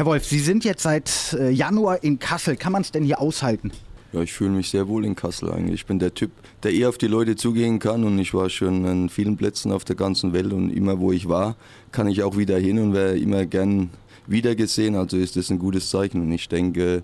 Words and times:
Herr 0.00 0.06
Wolf, 0.06 0.24
Sie 0.24 0.38
sind 0.38 0.64
jetzt 0.64 0.84
seit 0.84 1.36
äh, 1.38 1.50
Januar 1.50 2.02
in 2.02 2.18
Kassel. 2.18 2.56
Kann 2.56 2.72
man 2.72 2.80
es 2.80 2.90
denn 2.90 3.04
hier 3.04 3.20
aushalten? 3.20 3.70
Ja, 4.14 4.22
ich 4.22 4.32
fühle 4.32 4.48
mich 4.48 4.70
sehr 4.70 4.88
wohl 4.88 5.04
in 5.04 5.14
Kassel 5.14 5.52
eigentlich. 5.52 5.82
Ich 5.82 5.84
bin 5.84 5.98
der 5.98 6.14
Typ, 6.14 6.30
der 6.62 6.72
eher 6.72 6.88
auf 6.88 6.96
die 6.96 7.06
Leute 7.06 7.36
zugehen 7.36 7.80
kann 7.80 8.04
und 8.04 8.18
ich 8.18 8.32
war 8.32 8.48
schon 8.48 8.86
an 8.86 9.10
vielen 9.10 9.36
Plätzen 9.36 9.70
auf 9.70 9.84
der 9.84 9.96
ganzen 9.96 10.32
Welt 10.32 10.54
und 10.54 10.70
immer 10.70 11.00
wo 11.00 11.12
ich 11.12 11.28
war, 11.28 11.54
kann 11.92 12.08
ich 12.08 12.22
auch 12.22 12.38
wieder 12.38 12.56
hin 12.56 12.78
und 12.78 12.94
wäre 12.94 13.18
immer 13.18 13.44
gern 13.44 13.90
wiedergesehen. 14.26 14.94
Also 14.94 15.18
ist 15.18 15.36
das 15.36 15.50
ein 15.50 15.58
gutes 15.58 15.90
Zeichen 15.90 16.22
und 16.22 16.32
ich 16.32 16.48
denke, 16.48 17.02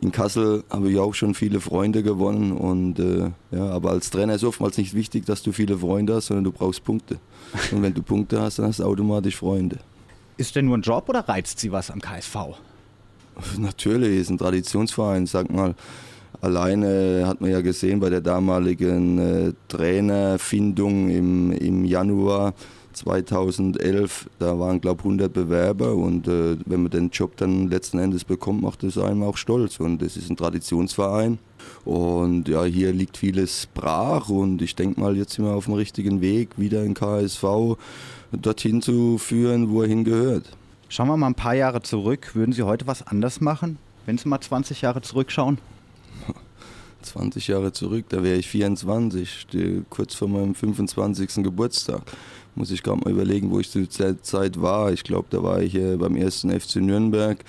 in 0.00 0.12
Kassel 0.12 0.62
habe 0.70 0.88
ich 0.88 0.98
auch 1.00 1.14
schon 1.14 1.34
viele 1.34 1.58
Freunde 1.58 2.04
gewonnen 2.04 2.52
und 2.52 3.00
äh, 3.00 3.30
ja, 3.50 3.70
aber 3.70 3.90
als 3.90 4.10
Trainer 4.10 4.36
ist 4.36 4.44
oftmals 4.44 4.78
nicht 4.78 4.94
wichtig, 4.94 5.26
dass 5.26 5.42
du 5.42 5.50
viele 5.50 5.76
Freunde 5.78 6.14
hast, 6.14 6.26
sondern 6.26 6.44
du 6.44 6.52
brauchst 6.52 6.84
Punkte. 6.84 7.18
Und 7.72 7.82
wenn 7.82 7.92
du 7.92 8.04
Punkte 8.04 8.40
hast, 8.40 8.60
dann 8.60 8.66
hast 8.66 8.78
du 8.78 8.84
automatisch 8.84 9.34
Freunde. 9.34 9.80
Ist 10.36 10.54
denn 10.54 10.66
nur 10.66 10.76
ein 10.76 10.82
Job 10.82 11.08
oder 11.08 11.20
reizt 11.20 11.58
Sie 11.60 11.72
was 11.72 11.90
am 11.90 12.00
KSV? 12.00 12.36
Natürlich, 13.58 14.20
ist 14.20 14.30
ein 14.30 14.38
Traditionsverein, 14.38 15.26
sag 15.26 15.50
mal. 15.50 15.74
Alleine 16.40 17.24
hat 17.26 17.40
man 17.40 17.50
ja 17.50 17.62
gesehen 17.62 18.00
bei 18.00 18.10
der 18.10 18.20
damaligen 18.20 19.18
äh, 19.18 19.52
Trainerfindung 19.68 21.08
im, 21.08 21.52
im 21.52 21.84
Januar 21.84 22.52
2011, 22.92 24.28
da 24.38 24.58
waren 24.58 24.80
glaube 24.80 25.00
ich 25.00 25.04
100 25.04 25.32
Bewerber 25.32 25.94
und 25.94 26.28
äh, 26.28 26.56
wenn 26.66 26.82
man 26.82 26.90
den 26.90 27.10
Job 27.10 27.36
dann 27.36 27.68
letzten 27.68 27.98
Endes 27.98 28.24
bekommt, 28.24 28.62
macht 28.62 28.82
das 28.82 28.98
einem 28.98 29.22
auch 29.22 29.36
stolz 29.36 29.80
und 29.80 30.02
es 30.02 30.16
ist 30.16 30.30
ein 30.30 30.36
Traditionsverein 30.36 31.38
und 31.84 32.48
ja, 32.48 32.64
hier 32.64 32.92
liegt 32.92 33.16
vieles 33.16 33.66
brach 33.72 34.28
und 34.28 34.62
ich 34.62 34.74
denke 34.74 35.00
mal, 35.00 35.16
jetzt 35.16 35.34
sind 35.34 35.44
wir 35.44 35.52
auf 35.52 35.66
dem 35.66 35.74
richtigen 35.74 36.20
Weg, 36.20 36.50
wieder 36.56 36.82
in 36.84 36.94
KSV 36.94 37.76
dorthin 38.32 38.82
zu 38.82 39.18
führen, 39.18 39.70
wo 39.70 39.82
er 39.82 39.88
hingehört. 39.88 40.44
Schauen 40.88 41.08
wir 41.08 41.16
mal 41.16 41.26
ein 41.26 41.34
paar 41.34 41.54
Jahre 41.54 41.82
zurück. 41.82 42.34
Würden 42.34 42.52
Sie 42.52 42.62
heute 42.62 42.86
was 42.86 43.06
anders 43.06 43.40
machen, 43.40 43.78
wenn 44.04 44.18
Sie 44.18 44.28
mal 44.28 44.40
20 44.40 44.82
Jahre 44.82 45.02
zurückschauen? 45.02 45.58
20 47.02 47.48
Jahre 47.48 47.72
zurück, 47.72 48.06
da 48.08 48.22
wäre 48.22 48.36
ich 48.36 48.48
24, 48.48 49.46
kurz 49.90 50.14
vor 50.14 50.28
meinem 50.28 50.54
25. 50.54 51.44
Geburtstag. 51.44 52.02
Muss 52.54 52.70
ich 52.70 52.82
gerade 52.82 53.00
mal 53.00 53.10
überlegen, 53.10 53.50
wo 53.50 53.60
ich 53.60 53.70
zu 53.70 53.86
der 53.86 54.22
Zeit 54.22 54.60
war. 54.60 54.90
Ich 54.92 55.04
glaube, 55.04 55.26
da 55.30 55.42
war 55.42 55.60
ich 55.60 55.74
äh, 55.74 55.96
beim 55.96 56.16
ersten 56.16 56.50
FC 56.58 56.76
Nürnberg. 56.76 57.44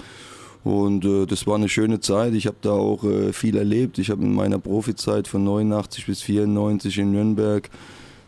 Und 0.64 1.06
äh, 1.06 1.26
das 1.26 1.48
war 1.48 1.56
eine 1.56 1.70
schöne 1.70 2.00
Zeit. 2.00 2.34
Ich 2.34 2.48
habe 2.48 2.58
da 2.62 2.72
auch 2.72 3.04
äh, 3.04 3.34
viel 3.34 3.58
erlebt. 3.58 4.00
Ich 4.00 4.10
habe 4.10 4.24
in 4.24 4.34
meiner 4.34 4.60
Profizeit 4.60 5.28
von 5.28 5.44
89 5.44 6.06
bis 6.06 6.22
94 6.22 6.98
in 6.98 7.12
Nürnberg 7.12 7.70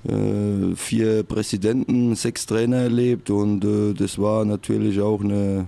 äh, 0.07 0.75
vier 0.75 1.23
Präsidenten, 1.23 2.15
sechs 2.15 2.45
Trainer 2.45 2.77
erlebt. 2.77 3.29
Und 3.29 3.65
äh, 3.65 3.93
das 3.93 4.17
war 4.17 4.45
natürlich 4.45 5.01
auch 5.01 5.21
eine 5.21 5.67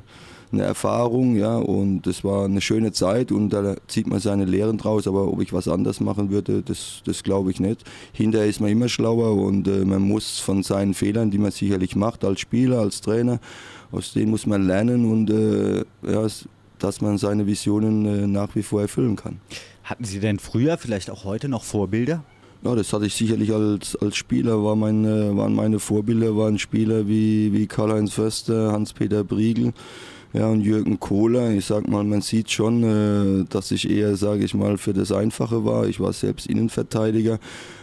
eine 0.51 0.63
Erfahrung, 0.63 1.35
ja, 1.35 1.57
und 1.57 2.03
das 2.03 2.23
war 2.23 2.45
eine 2.45 2.61
schöne 2.61 2.91
Zeit 2.91 3.31
und 3.31 3.49
da 3.51 3.75
zieht 3.87 4.07
man 4.07 4.19
seine 4.19 4.45
Lehren 4.45 4.77
draus, 4.77 5.07
aber 5.07 5.27
ob 5.27 5.41
ich 5.41 5.53
was 5.53 5.67
anders 5.67 5.99
machen 5.99 6.29
würde, 6.31 6.61
das, 6.61 7.01
das 7.05 7.23
glaube 7.23 7.51
ich 7.51 7.59
nicht. 7.59 7.83
Hinterher 8.11 8.47
ist 8.47 8.59
man 8.59 8.69
immer 8.69 8.89
schlauer 8.89 9.35
und 9.35 9.67
äh, 9.67 9.85
man 9.85 10.01
muss 10.01 10.39
von 10.39 10.63
seinen 10.63 10.93
Fehlern, 10.93 11.31
die 11.31 11.37
man 11.37 11.51
sicherlich 11.51 11.95
macht 11.95 12.25
als 12.25 12.39
Spieler, 12.39 12.79
als 12.79 13.01
Trainer, 13.01 13.39
aus 13.91 14.13
denen 14.13 14.31
muss 14.31 14.45
man 14.45 14.65
lernen 14.65 15.09
und 15.11 15.29
äh, 15.29 15.83
ja, 16.09 16.27
dass 16.79 17.01
man 17.01 17.17
seine 17.17 17.45
Visionen 17.47 18.05
äh, 18.05 18.27
nach 18.27 18.55
wie 18.55 18.63
vor 18.63 18.81
erfüllen 18.81 19.15
kann. 19.15 19.39
Hatten 19.83 20.03
Sie 20.03 20.19
denn 20.19 20.39
früher, 20.39 20.77
vielleicht 20.77 21.09
auch 21.09 21.25
heute 21.25 21.49
noch 21.49 21.63
Vorbilder? 21.63 22.23
Ja, 22.63 22.75
das 22.75 22.93
hatte 22.93 23.07
ich 23.07 23.15
sicherlich 23.15 23.51
als, 23.51 23.95
als 23.95 24.15
Spieler, 24.15 24.63
war 24.63 24.75
meine, 24.75 25.35
waren 25.35 25.55
meine 25.55 25.79
Vorbilder, 25.79 26.37
waren 26.37 26.59
Spieler 26.59 27.07
wie, 27.07 27.51
wie 27.53 27.65
Karl-Heinz 27.65 28.13
Förster, 28.13 28.71
Hans-Peter 28.71 29.23
Briegel, 29.23 29.73
ja, 30.33 30.47
und 30.47 30.61
Jürgen 30.61 30.99
Kohler, 30.99 31.51
ich 31.51 31.65
sag 31.65 31.87
mal, 31.89 32.03
man 32.03 32.21
sieht 32.21 32.49
schon, 32.49 32.83
äh, 32.83 33.45
dass 33.49 33.71
ich 33.71 33.89
eher, 33.89 34.15
sage 34.15 34.45
ich 34.45 34.53
mal, 34.53 34.77
für 34.77 34.93
das 34.93 35.11
Einfache 35.11 35.65
war. 35.65 35.87
Ich 35.87 35.99
war 35.99 36.13
selbst 36.13 36.47
Innenverteidiger, 36.47 37.37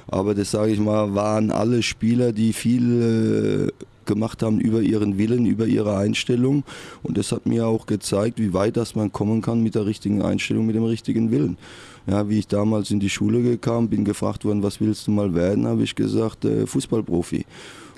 aber 0.06 0.34
das, 0.34 0.50
sage 0.50 0.72
ich 0.72 0.80
mal, 0.80 1.14
waren 1.14 1.50
alle 1.50 1.82
Spieler, 1.82 2.32
die 2.32 2.54
viel 2.54 3.68
äh, 3.68 3.84
gemacht 4.06 4.42
haben 4.42 4.58
über 4.58 4.80
ihren 4.80 5.18
Willen, 5.18 5.46
über 5.46 5.66
ihre 5.66 5.96
Einstellung. 5.96 6.64
Und 7.02 7.18
das 7.18 7.30
hat 7.30 7.46
mir 7.46 7.66
auch 7.66 7.84
gezeigt, 7.84 8.40
wie 8.40 8.54
weit 8.54 8.76
das 8.76 8.96
man 8.96 9.12
kommen 9.12 9.42
kann 9.42 9.62
mit 9.62 9.74
der 9.74 9.84
richtigen 9.84 10.22
Einstellung, 10.22 10.66
mit 10.66 10.74
dem 10.74 10.84
richtigen 10.84 11.30
Willen. 11.30 11.58
Ja, 12.06 12.28
wie 12.30 12.38
ich 12.38 12.48
damals 12.48 12.90
in 12.90 13.00
die 13.00 13.10
Schule 13.10 13.42
gekam, 13.42 13.88
bin 13.88 14.06
gefragt 14.06 14.46
worden, 14.46 14.62
was 14.62 14.80
willst 14.80 15.06
du 15.06 15.10
mal 15.10 15.34
werden, 15.34 15.66
habe 15.66 15.82
ich 15.82 15.94
gesagt, 15.94 16.46
äh, 16.46 16.66
Fußballprofi. 16.66 17.44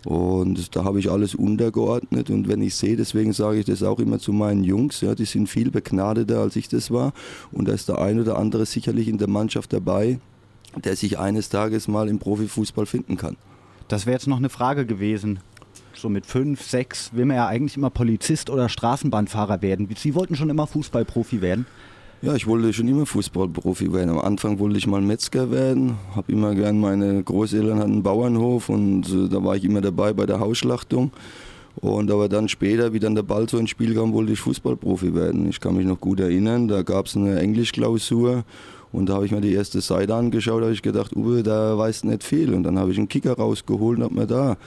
Und 0.04 0.74
da 0.76 0.84
habe 0.84 0.98
ich 0.98 1.10
alles 1.10 1.34
untergeordnet 1.34 2.30
und 2.30 2.48
wenn 2.48 2.62
ich 2.62 2.74
sehe, 2.74 2.96
deswegen 2.96 3.34
sage 3.34 3.58
ich 3.58 3.66
das 3.66 3.82
auch 3.82 3.98
immer 3.98 4.18
zu 4.18 4.32
meinen 4.32 4.64
Jungs, 4.64 5.02
ja, 5.02 5.14
die 5.14 5.26
sind 5.26 5.46
viel 5.48 5.70
begnadeter 5.70 6.40
als 6.40 6.56
ich 6.56 6.68
das 6.68 6.90
war 6.90 7.12
und 7.52 7.68
da 7.68 7.72
ist 7.72 7.88
der 7.88 7.98
ein 7.98 8.18
oder 8.18 8.38
andere 8.38 8.64
sicherlich 8.64 9.08
in 9.08 9.18
der 9.18 9.28
Mannschaft 9.28 9.74
dabei, 9.74 10.18
der 10.84 10.96
sich 10.96 11.18
eines 11.18 11.50
Tages 11.50 11.86
mal 11.86 12.08
im 12.08 12.18
Profifußball 12.18 12.86
finden 12.86 13.18
kann. 13.18 13.36
Das 13.88 14.06
wäre 14.06 14.14
jetzt 14.14 14.26
noch 14.26 14.38
eine 14.38 14.48
Frage 14.48 14.86
gewesen. 14.86 15.40
So 15.92 16.08
mit 16.08 16.24
fünf, 16.24 16.62
sechs 16.62 17.12
will 17.12 17.26
man 17.26 17.36
ja 17.36 17.46
eigentlich 17.46 17.76
immer 17.76 17.90
Polizist 17.90 18.48
oder 18.48 18.70
Straßenbahnfahrer 18.70 19.60
werden. 19.60 19.88
Sie 19.96 20.14
wollten 20.14 20.34
schon 20.34 20.48
immer 20.48 20.66
Fußballprofi 20.66 21.42
werden? 21.42 21.66
Ja, 22.22 22.34
ich 22.34 22.46
wollte 22.46 22.70
schon 22.74 22.86
immer 22.86 23.06
Fußballprofi 23.06 23.94
werden. 23.94 24.10
Am 24.10 24.18
Anfang 24.18 24.58
wollte 24.58 24.76
ich 24.76 24.86
mal 24.86 25.00
Metzger 25.00 25.50
werden. 25.50 25.96
Habe 26.14 26.30
immer 26.30 26.54
gern, 26.54 26.78
meine 26.78 27.22
Großeltern 27.22 27.78
hatten 27.78 27.92
einen 27.92 28.02
Bauernhof 28.02 28.68
und 28.68 29.08
äh, 29.08 29.28
da 29.30 29.42
war 29.42 29.56
ich 29.56 29.64
immer 29.64 29.80
dabei 29.80 30.12
bei 30.12 30.26
der 30.26 30.38
Hausschlachtung. 30.38 31.12
Und 31.76 32.10
aber 32.10 32.28
dann 32.28 32.50
später, 32.50 32.92
wie 32.92 32.98
dann 32.98 33.14
der 33.14 33.22
Ball 33.22 33.48
so 33.48 33.56
ins 33.56 33.70
Spiel 33.70 33.94
kam, 33.94 34.12
wollte 34.12 34.32
ich 34.32 34.40
Fußballprofi 34.40 35.14
werden. 35.14 35.48
Ich 35.48 35.60
kann 35.60 35.74
mich 35.76 35.86
noch 35.86 35.98
gut 35.98 36.20
erinnern, 36.20 36.68
da 36.68 36.82
gab 36.82 37.06
es 37.06 37.16
eine 37.16 37.40
Englischklausur 37.40 38.44
und 38.92 39.08
da 39.08 39.14
habe 39.14 39.24
ich 39.24 39.32
mir 39.32 39.40
die 39.40 39.54
erste 39.54 39.80
Seite 39.80 40.14
angeschaut, 40.14 40.60
da 40.60 40.64
habe 40.64 40.74
ich 40.74 40.82
gedacht, 40.82 41.16
Uwe, 41.16 41.42
da 41.42 41.78
weißt 41.78 42.04
nicht 42.04 42.22
viel. 42.22 42.52
Und 42.52 42.64
dann 42.64 42.78
habe 42.78 42.92
ich 42.92 42.98
einen 42.98 43.08
Kicker 43.08 43.32
rausgeholt 43.32 43.96
und 43.96 44.04
habe 44.04 44.14
mir 44.14 44.26
da 44.26 44.58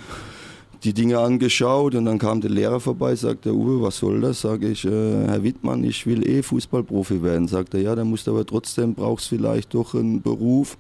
die 0.84 0.94
Dinge 0.94 1.20
angeschaut 1.20 1.96
und 1.96 2.06
dann 2.06 2.20
kam 2.20 2.42
der 2.42 2.50
Lehrer 2.52 2.80
vorbei, 2.80 3.16
sagte 3.16 3.54
Uwe, 3.54 3.82
was 3.82 3.98
soll 3.98 4.22
das? 4.22 4.42
Sage 4.42 4.70
ich, 4.70 4.84
äh, 4.86 5.28
Herr 5.28 5.44
Wittmann, 5.44 5.84
ich 5.84 6.06
will 6.06 6.28
eh 6.28 6.44
Fußballprofi 6.44 7.24
werden. 7.24 7.48
Sagt 7.48 7.74
er, 7.74 7.82
ja, 7.82 7.96
dann 7.96 8.10
musst 8.10 8.28
du 8.28 8.32
aber 8.32 8.46
trotzdem, 8.46 8.94
brauchst 8.94 9.30
vielleicht 9.30 9.74
doch 9.74 9.94
einen 9.96 10.22
Beruf. 10.22 10.78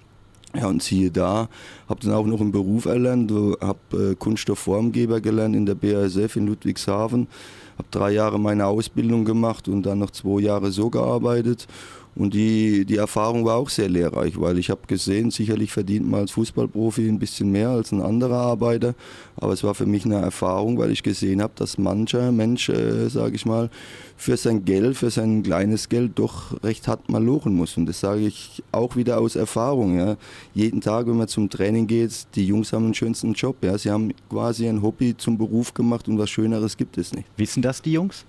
Ja, 0.55 0.67
und 0.67 0.83
siehe 0.83 1.09
da, 1.09 1.49
habe 1.89 2.01
dann 2.01 2.13
auch 2.13 2.27
noch 2.27 2.39
einen 2.39 2.51
Beruf 2.51 2.85
erlernt, 2.85 3.31
habe 3.31 4.11
äh, 4.11 4.15
Kunststoffformgeber 4.15 5.19
gelernt 5.19 5.55
in 5.55 5.65
der 5.65 5.73
BASF 5.73 6.35
in 6.35 6.45
Ludwigshafen, 6.45 7.27
habe 7.79 7.87
drei 7.89 8.11
Jahre 8.11 8.39
meine 8.39 8.67
Ausbildung 8.67 9.25
gemacht 9.25 9.67
und 9.67 9.83
dann 9.83 9.97
noch 9.97 10.11
zwei 10.11 10.41
Jahre 10.41 10.71
so 10.71 10.91
gearbeitet 10.91 11.67
und 12.15 12.33
die, 12.33 12.85
die 12.85 12.97
Erfahrung 12.97 13.45
war 13.45 13.55
auch 13.55 13.69
sehr 13.69 13.89
lehrreich, 13.89 14.39
weil 14.39 14.59
ich 14.59 14.69
habe 14.69 14.81
gesehen, 14.87 15.31
sicherlich 15.31 15.71
verdient 15.71 16.09
man 16.09 16.21
als 16.21 16.31
Fußballprofi 16.31 17.07
ein 17.07 17.19
bisschen 17.19 17.51
mehr 17.51 17.69
als 17.69 17.91
ein 17.91 18.01
anderer 18.01 18.37
Arbeiter, 18.37 18.93
aber 19.35 19.53
es 19.53 19.63
war 19.63 19.73
für 19.73 19.85
mich 19.85 20.05
eine 20.05 20.15
Erfahrung, 20.15 20.77
weil 20.77 20.91
ich 20.91 21.01
gesehen 21.01 21.41
habe, 21.41 21.53
dass 21.55 21.77
mancher 21.77 22.31
Mensch, 22.31 22.69
äh, 22.69 23.09
sage 23.09 23.35
ich 23.35 23.45
mal, 23.45 23.69
für 24.15 24.37
sein 24.37 24.63
Geld, 24.63 24.95
für 24.95 25.09
sein 25.09 25.43
kleines 25.43 25.89
Geld 25.89 26.13
doch 26.15 26.63
recht 26.63 26.87
hart 26.87 27.09
mal 27.09 27.23
lochen 27.23 27.55
muss. 27.55 27.77
Und 27.77 27.87
das 27.87 27.99
sage 27.99 28.21
ich 28.21 28.63
auch 28.71 28.95
wieder 28.95 29.19
aus 29.19 29.35
Erfahrung. 29.35 29.97
Ja. 29.97 30.15
Jeden 30.53 30.81
Tag, 30.81 31.07
wenn 31.07 31.17
man 31.17 31.27
zum 31.27 31.49
Training 31.49 31.87
geht, 31.87 32.27
die 32.35 32.45
Jungs 32.45 32.71
haben 32.71 32.85
einen 32.85 32.93
schönsten 32.93 33.33
Job. 33.33 33.57
Ja. 33.61 33.77
Sie 33.77 33.91
haben 33.91 34.13
quasi 34.29 34.67
ein 34.67 34.81
Hobby 34.81 35.17
zum 35.17 35.37
Beruf 35.37 35.73
gemacht 35.73 36.07
und 36.07 36.17
was 36.19 36.29
Schöneres 36.29 36.77
gibt 36.77 36.97
es 36.97 37.13
nicht. 37.13 37.27
Wissen 37.37 37.61
das 37.61 37.81
die 37.81 37.93
Jungs? 37.93 38.23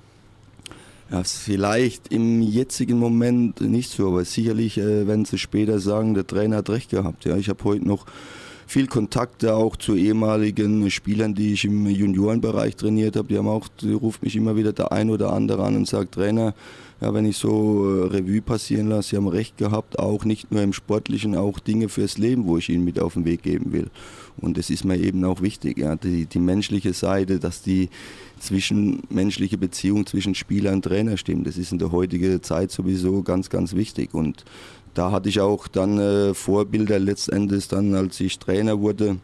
Ja, 1.11 1.23
vielleicht 1.23 2.09
im 2.13 2.41
jetzigen 2.41 2.99
Moment 2.99 3.61
nicht 3.61 3.91
so, 3.91 4.09
aber 4.09 4.25
sicherlich 4.25 4.79
äh, 4.79 5.07
werden 5.07 5.25
sie 5.27 5.39
später 5.39 5.79
sagen, 5.79 6.15
der 6.15 6.27
Trainer 6.27 6.57
hat 6.57 6.71
recht 6.71 6.91
gehabt. 6.91 7.25
Ja, 7.27 7.37
ich 7.37 7.49
habe 7.49 7.63
heute 7.65 7.87
noch 7.87 8.07
viel 8.67 8.87
Kontakte 8.87 9.55
auch 9.55 9.77
zu 9.77 9.95
ehemaligen 9.95 10.91
Spielern, 10.91 11.35
die 11.35 11.53
ich 11.53 11.65
im 11.65 11.87
Juniorenbereich 11.87 12.77
trainiert 12.77 13.17
habe. 13.17 13.29
Die 13.29 13.39
haben 13.39 13.49
auch, 13.49 13.69
die 13.69 13.93
ruft 13.93 14.23
mich 14.23 14.35
immer 14.37 14.57
wieder 14.57 14.73
der 14.73 14.93
ein 14.93 15.11
oder 15.11 15.33
andere 15.33 15.65
an 15.65 15.77
und 15.77 15.87
sagt, 15.87 16.15
Trainer, 16.15 16.55
ja, 17.01 17.13
wenn 17.13 17.27
ich 17.27 17.37
so 17.37 17.85
äh, 17.85 18.07
Revue 18.07 18.41
passieren 18.41 18.89
lasse, 18.89 19.11
Sie 19.11 19.17
haben 19.17 19.29
recht 19.29 19.59
gehabt, 19.59 19.99
auch 19.99 20.25
nicht 20.25 20.51
nur 20.53 20.63
im 20.63 20.73
Sportlichen, 20.73 21.37
auch 21.37 21.59
Dinge 21.59 21.89
fürs 21.89 22.17
Leben, 22.17 22.47
wo 22.47 22.57
ich 22.57 22.71
Ihnen 22.71 22.85
mit 22.85 22.99
auf 22.99 23.15
den 23.15 23.27
Weg 23.27 23.43
geben 23.43 23.73
will. 23.73 23.91
Und 24.41 24.59
das 24.59 24.71
ist 24.71 24.85
mir 24.85 24.97
eben 24.99 25.25
auch 25.25 25.43
wichtig, 25.43 25.79
ja, 25.79 25.97
die, 25.97 26.27
die 26.27 26.39
menschliche 26.39 26.93
Seite, 26.93 27.39
dass 27.39 27.63
die 27.63 27.89
zwischenmenschliche 28.41 29.59
Beziehung 29.59 30.07
zwischen 30.07 30.35
Spieler 30.35 30.73
und 30.73 30.83
Trainer 30.83 31.17
stimmt. 31.17 31.47
Das 31.47 31.57
ist 31.57 31.73
in 31.73 31.79
der 31.79 31.93
heutigen 31.93 32.43
Zeit 32.43 32.71
sowieso 32.71 33.23
ganz, 33.23 33.49
ganz 33.49 33.75
wichtig. 33.75 34.13
Und 34.13 34.45
da 34.95 35.11
hatte 35.11 35.29
ich 35.29 35.41
auch 35.41 35.69
dann 35.69 35.99
äh, 35.99 36.35
Vorbilder 36.35 36.99
letztendlich 36.99 37.69
dann, 37.69 37.95
als 37.95 38.21
ich 38.21 38.39
Trainer 38.39 38.81
wurde. 38.81 39.17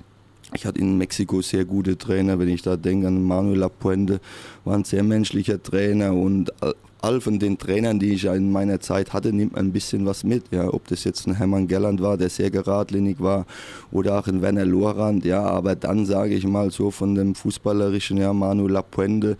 Ich 0.54 0.66
hatte 0.66 0.80
in 0.80 0.98
Mexiko 0.98 1.42
sehr 1.42 1.64
gute 1.64 1.96
Trainer, 1.96 2.38
wenn 2.38 2.48
ich 2.48 2.62
da 2.62 2.76
denke 2.76 3.06
an 3.06 3.22
Manuel 3.22 3.58
Lapuente, 3.58 4.20
war 4.64 4.74
ein 4.74 4.84
sehr 4.84 5.04
menschlicher 5.04 5.62
Trainer 5.62 6.12
und 6.12 6.52
all 7.02 7.20
von 7.20 7.38
den 7.38 7.58
Trainern, 7.58 7.98
die 7.98 8.12
ich 8.14 8.24
in 8.24 8.52
meiner 8.52 8.80
Zeit 8.80 9.12
hatte, 9.12 9.32
nimmt 9.32 9.54
man 9.54 9.66
ein 9.66 9.72
bisschen 9.72 10.06
was 10.06 10.24
mit. 10.24 10.44
Ja, 10.50 10.72
ob 10.72 10.88
das 10.88 11.04
jetzt 11.04 11.26
ein 11.26 11.36
Hermann 11.36 11.68
Gerland 11.68 12.00
war, 12.00 12.16
der 12.16 12.28
sehr 12.28 12.50
geradlinig 12.50 13.20
war, 13.20 13.46
oder 13.90 14.18
auch 14.18 14.26
ein 14.26 14.42
Werner 14.42 14.64
Lorand. 14.64 15.24
Ja, 15.24 15.42
aber 15.42 15.76
dann 15.76 16.06
sage 16.06 16.34
ich 16.34 16.46
mal 16.46 16.70
so 16.70 16.90
von 16.90 17.14
dem 17.14 17.34
fußballerischen, 17.34 18.18
ja, 18.18 18.32
Manu 18.32 18.68
Lapuente 18.68 19.36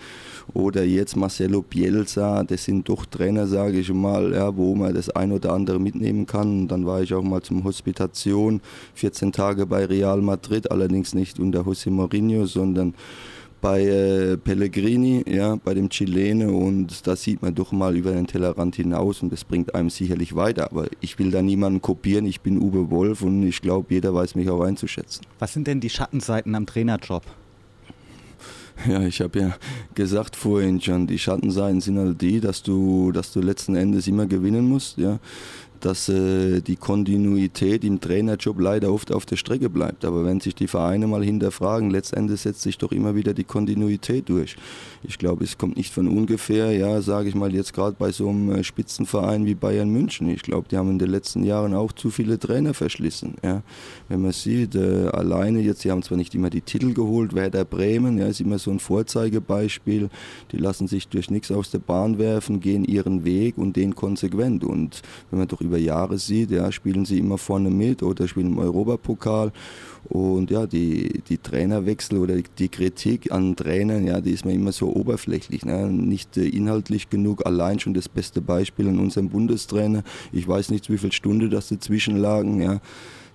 oder 0.55 0.85
jetzt 0.85 1.17
Marcelo 1.17 1.63
Bielsa, 1.63 2.43
das 2.45 2.65
sind 2.65 2.89
doch 2.89 3.07
Trainer, 3.07 3.47
sage 3.47 3.79
ich 3.79 3.93
mal, 3.93 4.33
ja, 4.33 4.57
wo 4.57 4.75
man 4.75 4.95
das 4.95 5.11
ein 5.11 5.33
oder 5.33 5.53
andere 5.53 5.79
mitnehmen 5.79 6.27
kann. 6.27 6.63
Und 6.63 6.69
dann 6.69 6.87
war 6.87 7.03
ich 7.03 7.15
auch 7.15 7.23
mal 7.23 7.43
zum 7.43 7.65
Hospitation, 7.65 8.61
14 8.95 9.33
Tage 9.33 9.67
bei 9.67 9.85
Real 9.85 10.21
Madrid, 10.21 10.71
allerdings 10.71 11.15
nicht 11.15 11.39
unter 11.39 11.61
José 11.61 11.91
Mourinho, 11.91 12.47
sondern 12.47 12.95
bei 13.61 13.85
äh, 13.85 14.37
Pellegrini, 14.37 15.25
ja, 15.29 15.57
bei 15.57 15.75
dem 15.75 15.89
Chilene 15.91 16.51
und 16.51 17.07
da 17.07 17.17
sieht 17.17 17.43
man 17.43 17.55
doch 17.55 17.73
mal 17.73 17.97
über 17.97 18.13
den 18.13 18.27
Tellerrand 18.27 18.77
hinaus 18.77 19.23
und 19.23 19.33
das 19.33 19.45
bringt 19.45 19.75
einem 19.75 19.91
sicherlich 19.91 20.35
weiter. 20.35 20.71
Aber 20.71 20.87
ich 21.01 21.19
will 21.19 21.31
da 21.31 21.43
niemanden 21.43 21.83
kopieren, 21.83 22.27
ich 22.27 22.41
bin 22.41 22.59
Uwe 22.59 22.91
Wolf 22.91 23.23
und 23.23 23.43
ich 23.43 23.61
glaube, 23.61 23.93
jeder 23.93 24.15
weiß 24.15 24.35
mich 24.35 24.49
auch 24.49 24.63
einzuschätzen. 24.63 25.27
Was 25.39 25.53
sind 25.53 25.67
denn 25.67 25.81
die 25.81 25.91
Schattenseiten 25.91 26.55
am 26.55 26.67
Trainerjob? 26.67 27.25
Ja, 28.89 29.03
ich 29.03 29.21
habe 29.21 29.39
ja 29.39 29.57
gesagt 29.95 30.37
vorhin 30.37 30.81
schon, 30.81 31.07
die 31.07 31.19
Schattenseiten 31.19 31.83
sind 31.83 31.99
halt 31.99 32.23
die, 32.23 32.41
dass 32.41 32.63
du, 32.63 33.13
dass 33.13 33.31
du 33.31 33.41
letzten 33.41 33.77
Endes 33.77 34.07
immer 34.07 34.25
gewinnen 34.25 34.67
musst, 34.67 34.97
ja 34.97 35.19
dass 35.81 36.09
äh, 36.09 36.61
die 36.61 36.77
Kontinuität 36.77 37.85
im 37.85 38.01
Trainerjob 38.01 38.61
leider 38.61 38.93
oft 38.93 39.13
auf 39.13 39.27
der 39.27 39.37
Strecke 39.37 39.71
bleibt. 39.71 40.05
Aber 40.05 40.25
wenn 40.25 40.41
sich 40.41 40.55
die 40.55 40.69
Vereine 40.69 41.07
mal 41.07 41.25
hinterfragen, 41.25 41.91
letztendlich 41.91 42.43
setzt 42.43 42.63
sich 42.63 42.79
doch 42.79 42.93
immer 42.93 43.15
wieder 43.15 43.35
die 43.35 43.45
Kontinuität 43.45 44.29
durch. 44.29 44.57
Ich 45.03 45.19
glaube, 45.19 45.45
es 45.45 45.57
kommt 45.57 45.77
nicht 45.77 45.93
von 45.93 46.09
ungefähr, 46.09 46.73
ja, 46.73 47.01
sage 47.01 47.29
ich 47.29 47.35
mal 47.35 47.55
jetzt 47.55 47.73
gerade 47.73 47.97
bei 47.99 48.13
so 48.13 48.29
einem 48.29 48.53
äh, 48.53 48.65
Spitzenverein 48.65 49.47
wie 49.47 49.55
Bayern 49.55 49.91
München. 49.91 50.29
Ich 50.29 50.43
glaube, 50.43 50.69
die 50.71 50.77
haben 50.77 50.91
in 50.91 50.99
den 50.99 51.11
letzten 51.11 51.43
Jahren 51.43 51.75
auch 51.75 51.93
zu 51.93 52.11
viele 52.11 52.39
Trainer 52.39 52.75
verschlissen. 52.75 53.35
Ja. 53.43 53.63
Wenn 54.09 54.23
man 54.23 54.33
sieht, 54.33 54.75
äh, 54.75 55.09
alleine 55.09 55.61
jetzt, 55.61 55.81
sie 55.81 55.91
haben 55.91 56.03
zwar 56.03 56.19
nicht 56.19 56.35
immer 56.35 56.51
die 56.51 56.61
Titel 56.61 56.93
geholt, 56.93 57.35
Werder 57.35 57.65
Bremen, 57.65 58.19
ja, 58.19 58.27
ist 58.27 58.41
immer 58.41 58.59
so 58.59 58.71
ein 58.71 58.81
Vorzeigebeispiel. 58.81 60.11
Die 60.53 60.57
lassen 60.59 60.87
sich 60.87 61.09
durch 61.09 61.31
nichts 61.31 61.51
aus 61.51 61.71
der 61.71 61.79
Bahn 61.79 62.19
werfen, 62.19 62.61
gehen 62.61 62.85
ihren 62.85 63.25
Weg 63.25 63.57
und 63.57 63.77
den 63.77 63.95
konsequent. 63.95 64.65
Und 64.65 65.03
wenn 65.31 65.39
man 65.39 65.49
doch 65.49 65.61
über 65.61 65.70
Jahre 65.79 66.19
sieht, 66.19 66.51
ja, 66.51 66.71
spielen 66.73 67.05
sie 67.05 67.19
immer 67.19 67.39
vorne 67.39 67.71
mit 67.71 68.03
oder 68.03 68.29
spielen 68.29 68.53
im 68.53 68.59
Europapokal. 68.59 69.53
Und 70.05 70.51
ja, 70.51 70.67
die, 70.67 71.23
die 71.29 71.39
Trainerwechsel 71.39 72.19
oder 72.19 72.37
die 72.59 72.69
Kritik 72.69 73.31
an 73.33 73.55
Trainern, 73.55 74.07
ja, 74.07 74.21
die 74.21 74.33
ist 74.33 74.45
mir 74.45 74.55
immer 74.55 74.73
so 74.73 74.89
oberflächlich, 74.95 75.65
ne? 75.65 75.89
nicht 75.89 76.37
äh, 76.37 76.49
inhaltlich 76.49 77.11
genug. 77.11 77.47
Allein 77.47 77.79
schon 77.79 77.95
das 77.95 78.09
beste 78.09 78.41
Beispiel 78.41 78.89
an 78.89 78.99
unserem 78.99 79.29
Bundestrainer. 79.29 80.03
Ich 80.33 80.49
weiß 80.49 80.71
nicht, 80.71 80.91
wie 80.91 80.99
viele 80.99 81.13
Stunden 81.13 81.51
das 81.51 81.69
dazwischen 81.69 82.17
lagen, 82.17 82.63
ja, 82.63 82.81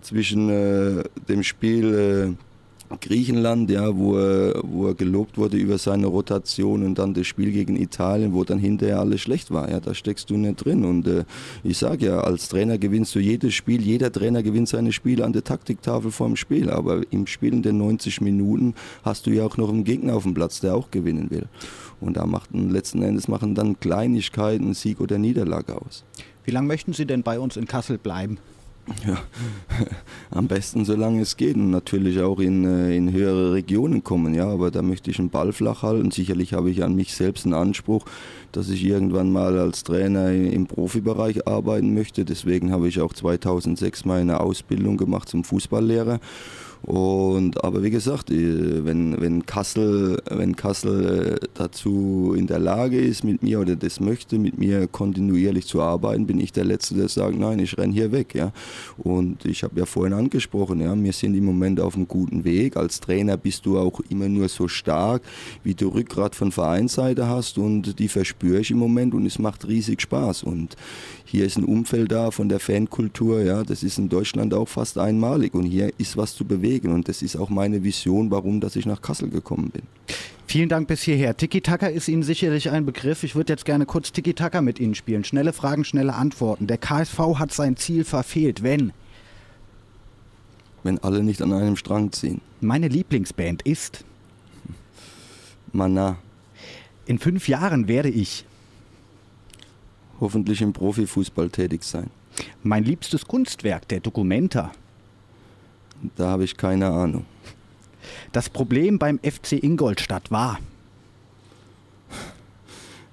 zwischen 0.02 0.50
äh, 0.50 1.04
dem 1.28 1.44
Spiel. 1.44 2.36
Äh, 2.38 2.55
Griechenland, 3.02 3.70
ja, 3.70 3.96
wo 3.96 4.18
er, 4.18 4.62
wo 4.64 4.88
er 4.88 4.94
gelobt 4.94 5.38
wurde 5.38 5.58
über 5.58 5.78
seine 5.78 6.08
Rotation 6.08 6.84
und 6.86 6.98
dann 6.98 7.14
das 7.14 7.28
Spiel 7.28 7.52
gegen 7.52 7.76
Italien, 7.76 8.34
wo 8.34 8.44
dann 8.44 8.60
hinterher 8.60 9.00
alles 9.00 9.22
schlecht 9.22 9.52
war. 9.52 9.70
Ja, 9.70 9.80
da 9.80 9.94
steckst 9.94 10.30
du 10.30 10.38
nicht 10.38 10.66
drin. 10.66 10.86
Und 10.86 11.08
äh, 11.08 11.26
ich 11.64 11.78
sage 11.78 12.08
ja, 12.08 12.20
als 12.20 12.50
Trainer 12.50 12.78
gewinnst 12.78 13.16
du 13.16 13.20
jedes 13.20 13.54
Spiel, 13.54 13.82
jeder 13.82 14.12
Trainer 14.12 14.44
gewinnt 14.44 14.70
seine 14.70 14.92
Spiele 14.92 15.26
an 15.26 15.34
der 15.34 15.44
Taktiktafel 15.44 16.12
vorm 16.12 16.36
Spiel. 16.36 16.70
Aber 16.70 17.02
im 17.12 17.28
Spiel 17.28 17.54
in 17.54 17.62
den 17.62 17.78
90 17.78 18.22
Minuten 18.22 18.74
hast 19.04 19.28
du 19.28 19.32
ja 19.32 19.46
auch 19.46 19.58
noch 19.58 19.70
einen 19.70 19.84
Gegner 19.84 20.16
auf 20.16 20.24
dem 20.24 20.34
Platz, 20.34 20.60
der 20.60 20.76
auch 20.76 20.92
gewinnen 20.92 21.30
will. 21.32 21.48
Und 22.02 22.18
da 22.18 22.26
machten 22.26 22.70
letzten 22.70 23.02
Endes 23.02 23.28
machen 23.28 23.56
dann 23.56 23.80
Kleinigkeiten 23.80 24.74
Sieg 24.74 25.00
oder 25.00 25.18
Niederlage 25.18 25.76
aus. 25.76 26.04
Wie 26.44 26.52
lange 26.52 26.68
möchten 26.68 26.94
Sie 26.94 27.06
denn 27.06 27.24
bei 27.24 27.40
uns 27.40 27.58
in 27.58 27.66
Kassel 27.66 27.98
bleiben? 27.98 28.38
Ja, 29.06 29.18
am 30.32 30.48
besten 30.48 30.86
solange 30.86 31.22
es 31.22 31.38
geht 31.38 31.56
und 31.56 31.72
natürlich 31.72 32.22
auch 32.22 32.40
in, 32.40 32.66
äh, 32.66 32.96
in 32.96 33.12
höhere 33.12 33.54
Regionen 33.54 34.04
kommen, 34.04 34.36
ja, 34.36 34.48
aber 34.48 34.70
da 34.70 34.84
möchte 34.84 35.10
ich 35.10 35.18
einen 35.18 35.30
Ball 35.30 35.54
flach 35.54 35.82
halten. 35.82 36.12
Sicherlich 36.12 36.54
habe 36.54 36.70
ich 36.70 36.84
an 36.84 36.96
mich 36.96 37.16
selbst 37.16 37.46
einen 37.46 37.56
Anspruch, 37.56 38.06
dass 38.52 38.70
ich 38.70 38.84
irgendwann 38.86 39.32
mal 39.32 39.58
als 39.58 39.84
Trainer 39.84 40.32
im 40.32 40.68
Profibereich 40.68 41.48
arbeiten 41.48 41.94
möchte. 41.96 42.26
Deswegen 42.26 42.72
habe 42.72 42.88
ich 42.88 43.02
auch 43.02 43.14
2006 43.14 44.06
meine 44.06 44.40
Ausbildung 44.40 44.98
gemacht 44.98 45.30
zum 45.30 45.44
Fußballlehrer 45.44 46.20
und, 46.86 47.64
aber 47.64 47.82
wie 47.82 47.90
gesagt, 47.90 48.30
äh, 48.30 48.86
wenn, 48.86 49.20
wenn 49.20 49.48
Kassel, 49.48 50.22
wenn 50.30 50.56
Kassel 50.56 51.40
äh, 51.42 51.48
dazu 51.56 52.36
in 52.38 52.46
der 52.46 52.60
Lage 52.60 53.00
ist, 53.00 53.24
mit 53.24 53.42
mir 53.42 53.60
oder 53.60 53.76
das 53.76 54.00
möchte, 54.00 54.38
mit 54.38 54.60
mir 54.60 54.86
kontinuierlich 54.86 55.66
zu 55.66 55.82
arbeiten, 55.82 56.28
bin 56.28 56.40
ich 56.40 56.52
der 56.52 56.64
Letzte, 56.64 56.94
der 56.94 57.10
sagt, 57.10 57.40
nein, 57.40 57.58
ich 57.58 57.76
renne 57.80 57.92
hier 57.92 58.12
weg. 58.12 58.36
Ja. 58.36 58.52
Und 59.00 59.46
ich 59.46 59.64
habe 59.64 59.80
ja 59.80 59.88
vorhin 59.88 60.14
angesprochen, 60.14 60.80
ja, 60.80 60.96
wir 60.96 61.14
sind 61.14 61.34
im 61.34 61.46
Moment 61.46 61.80
auf 61.80 61.96
einem 61.96 62.08
guten 62.08 62.44
Weg. 62.44 62.78
Als 62.78 63.00
Trainer 63.00 63.36
bist 63.36 63.66
du 63.66 63.80
auch 63.80 64.00
immer 64.10 64.30
nur 64.30 64.48
so 64.48 64.68
stark, 64.68 65.24
wie 65.64 65.74
du 65.74 65.88
Rückgrat 65.88 66.36
von 66.36 66.52
Vereinsseite 66.52 67.28
hast 67.28 67.58
und 67.58 67.98
die 67.98 68.10
verspüre 68.10 68.60
ich 68.60 68.70
im 68.70 68.78
Moment 68.78 69.16
und 69.16 69.26
es 69.26 69.40
macht 69.40 69.68
riesig 69.68 70.02
Spaß. 70.02 70.44
Und 70.44 70.76
hier 71.26 71.46
ist 71.46 71.58
ein 71.58 71.66
Umfeld 71.66 72.12
da 72.12 72.30
von 72.30 72.48
der 72.48 72.60
Fankultur, 72.60 73.42
ja, 73.42 73.64
das 73.64 73.82
ist 73.82 73.98
in 73.98 74.08
Deutschland 74.08 74.54
auch 74.54 74.68
fast 74.68 75.00
einmalig 75.00 75.56
und 75.56 75.64
hier 75.64 75.92
ist 75.98 76.16
was 76.16 76.36
zu 76.36 76.46
bewegen 76.46 76.75
bewegen. 76.76 76.94
Und 76.94 77.08
das 77.08 77.22
ist 77.22 77.36
auch 77.36 77.50
meine 77.50 77.84
Vision, 77.84 78.32
warum 78.32 78.60
dass 78.60 78.76
ich 78.76 78.86
nach 78.86 79.02
Kassel 79.02 79.30
gekommen 79.30 79.70
bin. 79.70 79.84
Vielen 80.48 80.70
Dank 80.70 80.88
bis 80.88 81.02
hierher. 81.02 81.36
Tiki-Taka 81.36 81.88
ist 81.88 82.08
Ihnen 82.08 82.24
sicherlich 82.24 82.70
ein 82.70 82.86
Begriff. 82.86 83.24
Ich 83.24 83.36
würde 83.36 83.54
jetzt 83.54 83.66
gerne 83.66 83.86
kurz 83.86 84.12
Tiki-Taka 84.12 84.62
mit 84.62 84.80
Ihnen 84.80 84.96
spielen. 84.96 85.24
Schnelle 85.24 85.54
Fragen, 85.54 85.84
schnelle 85.84 86.14
Antworten. 86.14 86.68
Der 86.68 86.78
KSV 86.78 87.20
hat 87.40 87.52
sein 87.52 87.78
Ziel 87.78 88.04
verfehlt. 88.04 88.64
Wenn? 88.64 88.94
Wenn 90.84 91.00
alle 91.00 91.24
nicht 91.24 91.42
an 91.42 91.52
einem 91.52 91.78
Strang 91.78 92.12
ziehen. 92.12 92.42
Meine 92.62 92.88
Lieblingsband 92.88 93.64
ist? 93.64 94.06
Mana. 95.74 96.18
In 97.08 97.20
fünf 97.20 97.48
Jahren 97.48 97.88
werde 97.88 98.10
ich? 98.10 98.46
Hoffentlich 100.20 100.62
im 100.62 100.74
Profifußball 100.74 101.50
tätig 101.50 101.84
sein. 101.84 102.10
Mein 102.64 102.84
liebstes 102.84 103.26
Kunstwerk, 103.26 103.88
der 103.88 104.00
Dokumenta. 104.00 104.72
Da 106.16 106.30
habe 106.30 106.44
ich 106.44 106.58
keine 106.58 106.88
Ahnung. 106.88 107.26
Das 108.32 108.50
Problem 108.50 109.00
beim 109.00 109.20
FC 109.20 109.54
Ingolstadt 109.64 110.32
war. 110.32 110.60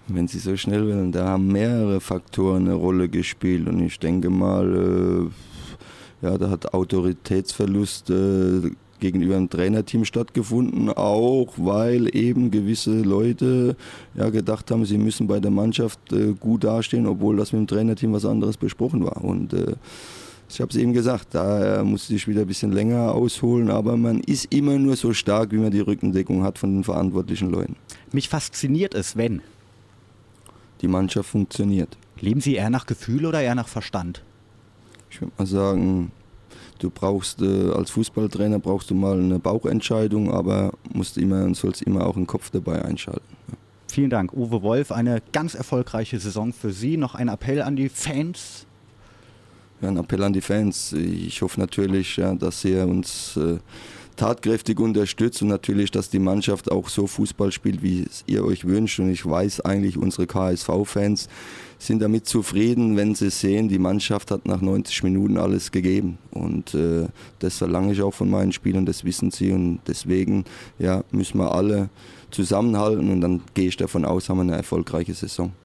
Wenn 0.09 0.29
Sie 0.29 0.39
so 0.39 0.57
schnell 0.57 0.87
wollen, 0.87 1.13
da 1.13 1.29
haben 1.29 1.49
mehrere 1.49 2.01
Faktoren 2.01 2.67
eine 2.67 2.75
Rolle 2.75 3.09
gespielt 3.09 3.69
und 3.69 3.81
ich 3.81 3.99
denke 3.99 4.31
mal, 4.31 5.31
äh, 6.23 6.27
ja, 6.27 6.39
da 6.39 6.51
hat 6.51 6.75
Autoritätsverlust 6.75 8.11
äh, 8.11 8.71
gegenüber 9.03 9.35
dem 9.35 9.51
Trainerteam 9.51 10.05
stattgefunden, 10.05 10.89
auch 10.89 11.55
weil 11.57 12.15
eben 12.15 12.51
gewisse 12.51 13.03
Leute 13.03 13.77
ja, 14.15 14.31
gedacht 14.31 14.71
haben, 14.71 14.85
sie 14.85 14.99
müssen 14.99 15.27
bei 15.27 15.41
der 15.41 15.51
Mannschaft 15.51 16.13
äh, 16.13 16.35
gut 16.39 16.65
dastehen, 16.65 17.07
obwohl 17.07 17.37
das 17.37 17.53
mit 17.53 17.61
dem 17.61 17.67
Trainerteam 17.67 18.13
was 18.13 18.25
anderes 18.25 18.57
besprochen 18.57 19.05
war. 19.05 19.23
Und 19.25 19.53
äh, 19.53 19.75
ich 20.55 20.61
habe 20.61 20.71
es 20.71 20.77
eben 20.77 20.93
gesagt, 20.93 21.29
da 21.35 21.83
musste 21.85 22.15
ich 22.15 22.29
wieder 22.29 22.43
ein 22.43 22.47
bisschen 22.47 22.73
länger 22.73 23.15
ausholen, 23.15 23.71
aber 23.71 23.97
man 23.97 24.21
ist 24.21 24.53
immer 24.53 24.79
nur 24.79 24.97
so 24.97 25.15
stark, 25.15 25.53
wie 25.53 25.57
man 25.57 25.71
die 25.71 25.81
Rückendeckung 25.81 26.43
hat 26.43 26.59
von 26.59 26.75
den 26.75 26.85
verantwortlichen 26.85 27.51
Leuten. 27.51 27.77
Mich 28.13 28.29
fasziniert 28.29 28.95
es, 28.95 29.17
wenn 29.17 29.41
die 30.83 30.89
Mannschaft 30.89 31.31
funktioniert. 31.31 31.97
Leben 32.21 32.41
Sie 32.41 32.57
eher 32.57 32.71
nach 32.71 32.87
Gefühl 32.87 33.27
oder 33.27 33.41
eher 33.41 33.55
nach 33.55 33.69
Verstand? 33.69 34.23
Ich 35.11 35.21
würde 35.21 35.33
mal 35.39 35.47
sagen, 35.47 36.13
du 36.79 36.91
brauchst 36.91 37.41
äh, 37.41 37.71
als 37.71 37.91
Fußballtrainer 37.91 38.59
brauchst 38.59 38.91
du 38.91 38.95
mal 38.95 39.19
eine 39.19 39.39
Bauchentscheidung, 39.39 40.31
aber 40.33 40.73
musst 40.93 41.19
immer 41.19 41.45
und 41.45 41.57
sollst 41.57 41.83
immer 41.83 42.07
auch 42.07 42.17
einen 42.17 42.27
Kopf 42.27 42.51
dabei 42.51 42.85
einschalten. 42.85 43.37
Vielen 43.89 44.11
Dank, 44.11 44.33
Uwe 44.33 44.63
Wolf. 44.63 44.91
Eine 44.93 45.23
ganz 45.33 45.55
erfolgreiche 45.55 46.19
Saison 46.19 46.53
für 46.53 46.73
Sie. 46.73 46.97
Noch 46.97 47.15
ein 47.15 47.29
Appell 47.29 47.63
an 47.63 47.77
die 47.77 47.89
Fans 47.89 48.67
ja, 49.83 49.89
ein 49.89 49.97
Appell 49.97 50.23
an 50.23 50.33
die 50.33 50.41
Fans. 50.41 50.93
Ich 50.93 51.43
hoffe 51.43 51.61
natürlich, 51.61 52.17
ja, 52.17 52.35
dass 52.35 52.65
ihr 52.65 52.87
uns 52.87 53.37
äh, 53.37 53.59
tatkräftig 54.17 54.79
unterstützt 54.79 55.43
und 55.43 55.49
natürlich, 55.49 55.91
dass 55.91 56.09
die 56.09 56.19
Mannschaft 56.19 56.71
auch 56.71 56.89
so 56.89 57.07
Fußball 57.07 57.51
spielt, 57.51 57.83
wie 57.83 58.05
es 58.05 58.25
ihr 58.27 58.45
euch 58.45 58.65
wünscht. 58.65 59.01
Und 59.01 59.11
ich 59.11 59.27
weiß 59.27 59.63
eigentlich, 59.63 59.97
unsere 59.97 60.27
KSV-Fans 60.27 61.29
sind 61.79 62.01
damit 62.01 62.27
zufrieden, 62.27 62.97
wenn 62.97 63.15
sie 63.15 63.31
sehen, 63.31 63.69
die 63.69 63.81
Mannschaft 63.81 64.31
hat 64.31 64.47
nach 64.47 64.61
90 64.61 65.03
Minuten 65.03 65.37
alles 65.37 65.73
gegeben. 65.73 66.19
Und 66.31 66.75
äh, 66.75 67.07
das 67.41 67.59
verlange 67.59 67.93
ich 67.93 68.03
auch 68.03 68.15
von 68.15 68.31
meinen 68.31 68.53
Spielern, 68.53 68.87
das 68.87 69.05
wissen 69.05 69.31
sie. 69.31 69.51
Und 69.51 69.81
deswegen 69.89 70.45
ja, 70.79 71.03
müssen 71.11 71.39
wir 71.39 71.53
alle 71.53 71.91
zusammenhalten 72.31 73.11
und 73.11 73.21
dann 73.21 73.43
gehe 73.55 73.69
ich 73.69 73.77
davon 73.77 74.05
aus, 74.05 74.29
haben 74.29 74.39
wir 74.39 74.43
eine 74.43 74.57
erfolgreiche 74.57 75.13
Saison. 75.13 75.53